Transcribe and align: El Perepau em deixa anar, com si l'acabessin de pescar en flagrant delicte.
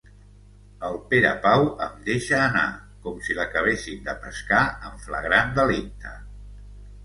El 0.87 0.95
Perepau 1.11 1.65
em 1.89 1.99
deixa 2.07 2.41
anar, 2.47 2.65
com 3.05 3.21
si 3.27 3.37
l'acabessin 3.43 4.03
de 4.11 4.19
pescar 4.27 4.65
en 4.91 4.99
flagrant 5.07 5.57
delicte. 5.63 6.19